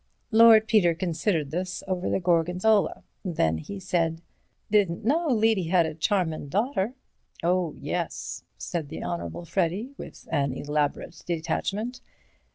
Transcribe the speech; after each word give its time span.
Lord 0.31 0.67
Peter 0.67 0.95
considered 0.95 1.51
this 1.51 1.83
over 1.87 2.09
the 2.09 2.19
Gorgonzola. 2.19 3.03
Then 3.23 3.59
he 3.59 3.79
said: 3.79 4.23
"Didn't 4.71 5.05
know 5.05 5.27
Levy 5.27 5.65
had 5.65 5.85
a 5.85 5.93
charmin' 5.93 6.49
daughter." 6.49 6.95
"Oh, 7.43 7.75
yes," 7.77 8.43
said 8.57 8.89
the 8.89 9.03
Honourable 9.03 9.45
Freddy, 9.45 9.91
with 9.99 10.27
an 10.31 10.53
elaborate 10.53 11.21
detachment. 11.27 12.01